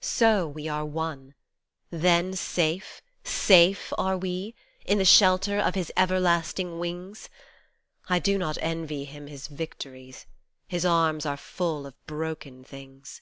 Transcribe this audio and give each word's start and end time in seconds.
So 0.00 0.48
we 0.48 0.66
are 0.66 0.86
won: 0.86 1.34
Then 1.90 2.32
safe, 2.32 3.02
safe 3.22 3.92
are 3.98 4.16
we? 4.16 4.54
in 4.86 4.96
the 4.96 5.04
shelter 5.04 5.58
of 5.58 5.74
His 5.74 5.92
everlasting 5.94 6.78
wings 6.78 7.28
I 8.08 8.18
do 8.18 8.38
not 8.38 8.56
envy 8.62 9.04
Him 9.04 9.26
his 9.26 9.46
victories, 9.46 10.24
His 10.66 10.86
arms 10.86 11.26
are 11.26 11.36
full 11.36 11.84
of 11.84 12.02
broken 12.06 12.64
things. 12.64 13.20